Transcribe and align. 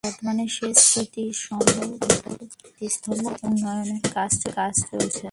বর্তমানে 0.03 0.45
সে 0.55 0.67
স্মৃতিস্তম্ভ 0.85 3.23
উন্নয়নের 3.47 4.03
কাজ 4.15 4.31
চলছে। 4.89 5.27